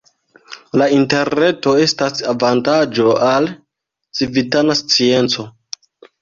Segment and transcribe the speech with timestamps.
[0.81, 3.51] La Interreto estas avantaĝo al
[4.21, 5.47] civitana scienco.